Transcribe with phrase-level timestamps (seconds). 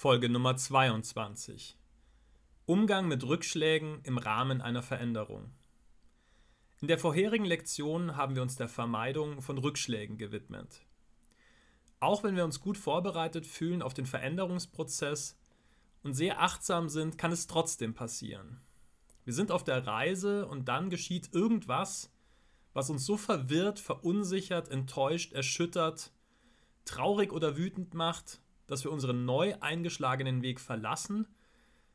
[0.00, 1.76] Folge Nummer 22.
[2.66, 5.50] Umgang mit Rückschlägen im Rahmen einer Veränderung.
[6.80, 10.86] In der vorherigen Lektion haben wir uns der Vermeidung von Rückschlägen gewidmet.
[11.98, 15.36] Auch wenn wir uns gut vorbereitet fühlen auf den Veränderungsprozess
[16.04, 18.60] und sehr achtsam sind, kann es trotzdem passieren.
[19.24, 22.12] Wir sind auf der Reise und dann geschieht irgendwas,
[22.72, 26.12] was uns so verwirrt, verunsichert, enttäuscht, erschüttert,
[26.84, 31.26] traurig oder wütend macht, dass wir unseren neu eingeschlagenen Weg verlassen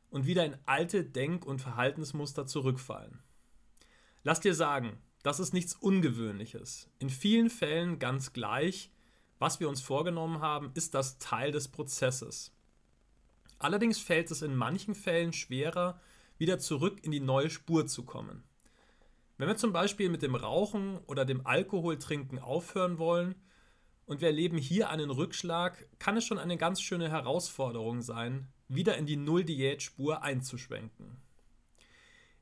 [0.09, 3.19] und wieder in alte Denk- und Verhaltensmuster zurückfallen.
[4.23, 6.89] Lass dir sagen, das ist nichts Ungewöhnliches.
[6.99, 8.91] In vielen Fällen ganz gleich,
[9.39, 12.51] was wir uns vorgenommen haben, ist das Teil des Prozesses.
[13.59, 15.99] Allerdings fällt es in manchen Fällen schwerer,
[16.37, 18.43] wieder zurück in die neue Spur zu kommen.
[19.37, 23.35] Wenn wir zum Beispiel mit dem Rauchen oder dem Alkoholtrinken aufhören wollen,
[24.05, 28.97] und wir erleben hier einen Rückschlag, kann es schon eine ganz schöne Herausforderung sein, wieder
[28.97, 31.17] in die Null-Diät-Spur einzuschwenken.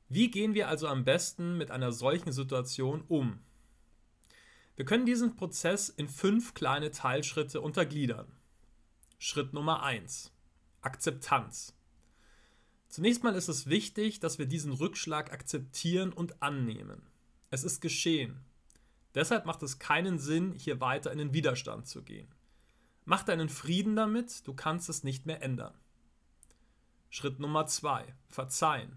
[0.08, 3.38] Wie gehen wir also am besten mit einer solchen Situation um?
[4.76, 8.26] Wir können diesen Prozess in fünf kleine Teilschritte untergliedern.
[9.18, 10.32] Schritt Nummer 1.
[10.80, 11.74] Akzeptanz.
[12.88, 17.06] Zunächst mal ist es wichtig, dass wir diesen Rückschlag akzeptieren und annehmen.
[17.50, 18.40] Es ist geschehen.
[19.14, 22.28] Deshalb macht es keinen Sinn, hier weiter in den Widerstand zu gehen.
[23.04, 25.74] Mach deinen Frieden damit, du kannst es nicht mehr ändern.
[27.10, 28.96] Schritt Nummer zwei: Verzeihen.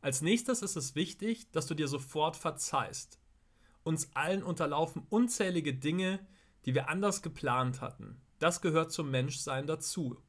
[0.00, 3.18] Als nächstes ist es wichtig, dass du dir sofort verzeihst.
[3.82, 6.20] Uns allen unterlaufen unzählige Dinge,
[6.66, 8.20] die wir anders geplant hatten.
[8.38, 10.22] Das gehört zum Menschsein dazu.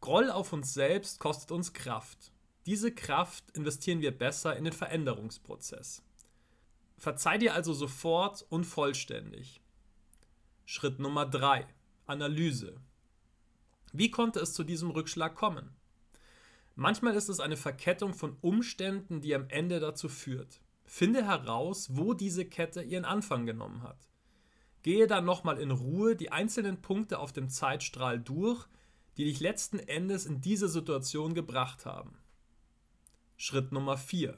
[0.00, 2.32] Groll auf uns selbst kostet uns Kraft.
[2.66, 6.02] Diese Kraft investieren wir besser in den Veränderungsprozess.
[6.98, 9.60] Verzeih dir also sofort und vollständig.
[10.64, 11.64] Schritt Nummer 3.
[12.06, 12.80] Analyse.
[13.92, 15.76] Wie konnte es zu diesem Rückschlag kommen?
[16.74, 20.60] Manchmal ist es eine Verkettung von Umständen, die am Ende dazu führt.
[20.84, 24.08] Finde heraus, wo diese Kette ihren Anfang genommen hat.
[24.82, 28.66] Gehe dann nochmal in Ruhe die einzelnen Punkte auf dem Zeitstrahl durch,
[29.16, 32.18] die dich letzten Endes in diese Situation gebracht haben.
[33.36, 34.36] Schritt Nummer 4.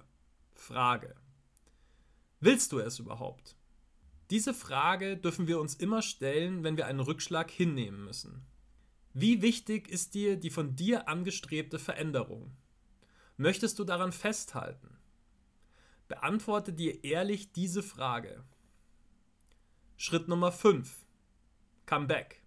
[0.53, 1.15] Frage.
[2.42, 3.54] Willst du es überhaupt?
[4.30, 8.46] Diese Frage dürfen wir uns immer stellen, wenn wir einen Rückschlag hinnehmen müssen.
[9.12, 12.56] Wie wichtig ist dir die von dir angestrebte Veränderung?
[13.36, 14.96] Möchtest du daran festhalten?
[16.08, 18.42] Beantworte dir ehrlich diese Frage.
[19.98, 21.04] Schritt Nummer 5.
[21.84, 22.42] Comeback.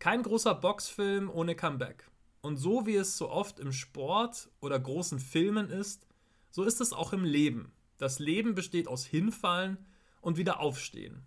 [0.00, 2.10] Kein großer Boxfilm ohne Comeback.
[2.40, 6.08] Und so wie es so oft im Sport oder großen Filmen ist,
[6.50, 7.70] so ist es auch im Leben.
[8.00, 9.76] Das Leben besteht aus Hinfallen
[10.22, 11.22] und wieder Aufstehen.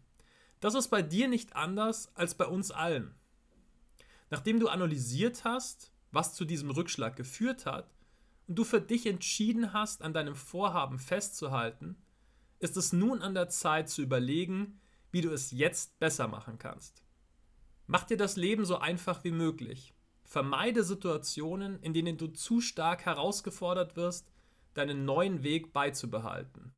[0.59, 3.13] Das ist bei dir nicht anders als bei uns allen.
[4.31, 7.93] Nachdem du analysiert hast, was zu diesem Rückschlag geführt hat,
[8.47, 11.95] und du für dich entschieden hast, an deinem Vorhaben festzuhalten,
[12.57, 17.03] ist es nun an der Zeit zu überlegen, wie du es jetzt besser machen kannst.
[17.85, 19.93] Mach dir das Leben so einfach wie möglich.
[20.23, 24.32] Vermeide Situationen, in denen du zu stark herausgefordert wirst
[24.73, 26.73] deinen neuen Weg beizubehalten.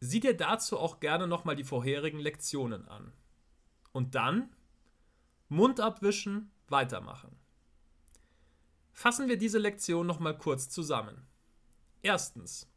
[0.00, 3.12] Sieh dir dazu auch gerne nochmal die vorherigen Lektionen an.
[3.92, 4.54] Und dann
[5.48, 7.38] Mund abwischen, weitermachen.
[8.92, 11.26] Fassen wir diese Lektion nochmal kurz zusammen.
[12.02, 12.70] Erstens.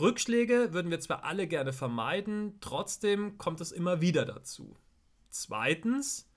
[0.00, 4.76] Rückschläge würden wir zwar alle gerne vermeiden, trotzdem kommt es immer wieder dazu.
[5.30, 6.28] Zweitens.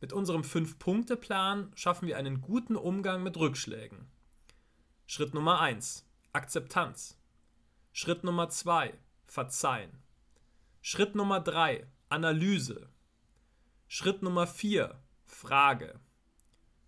[0.00, 4.06] Mit unserem 5-Punkte-Plan schaffen wir einen guten Umgang mit Rückschlägen.
[5.06, 6.07] Schritt Nummer 1.
[6.38, 7.18] Akzeptanz.
[7.90, 9.90] Schritt Nummer 2, Verzeihen.
[10.80, 12.88] Schritt Nummer 3, Analyse.
[13.88, 15.98] Schritt Nummer 4, Frage.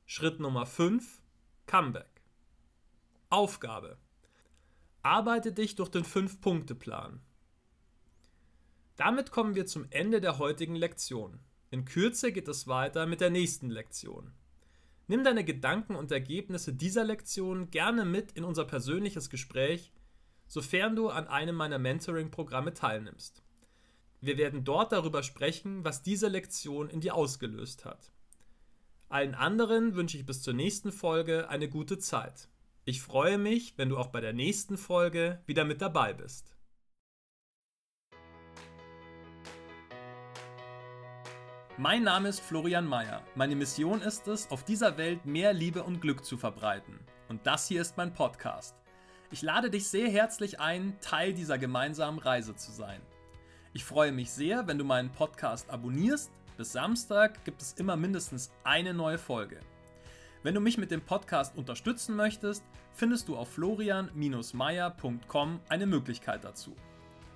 [0.07, 1.21] Schritt Nummer 5,
[1.67, 2.23] Comeback.
[3.29, 3.99] Aufgabe.
[5.03, 7.21] Arbeite dich durch den 5-Punkte-Plan.
[8.95, 11.41] Damit kommen wir zum Ende der heutigen Lektion.
[11.71, 14.33] In Kürze geht es weiter mit der nächsten Lektion.
[15.11, 19.93] Nimm deine Gedanken und Ergebnisse dieser Lektion gerne mit in unser persönliches Gespräch,
[20.47, 23.43] sofern du an einem meiner Mentoring-Programme teilnimmst.
[24.21, 28.13] Wir werden dort darüber sprechen, was diese Lektion in dir ausgelöst hat.
[29.09, 32.49] Allen anderen wünsche ich bis zur nächsten Folge eine gute Zeit.
[32.85, 36.55] Ich freue mich, wenn du auch bei der nächsten Folge wieder mit dabei bist.
[41.83, 43.23] Mein Name ist Florian Mayer.
[43.35, 47.01] Meine Mission ist es, auf dieser Welt mehr Liebe und Glück zu verbreiten.
[47.31, 48.75] Und das hier ist mein Podcast.
[49.31, 53.01] Ich lade dich sehr herzlich ein, Teil dieser gemeinsamen Reise zu sein.
[53.73, 56.31] Ich freue mich sehr, wenn du meinen Podcast abonnierst.
[56.59, 59.61] Bis Samstag gibt es immer mindestens eine neue Folge.
[60.43, 62.63] Wenn du mich mit dem Podcast unterstützen möchtest,
[62.93, 66.77] findest du auf florian-meier.com eine Möglichkeit dazu.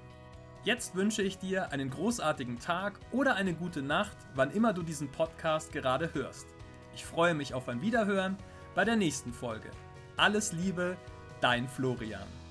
[0.64, 5.10] Jetzt wünsche ich dir einen großartigen Tag oder eine gute Nacht, wann immer du diesen
[5.10, 6.46] Podcast gerade hörst.
[6.94, 8.36] Ich freue mich auf ein Wiederhören
[8.74, 9.70] bei der nächsten Folge.
[10.16, 10.96] Alles Liebe,
[11.40, 12.43] dein Florian.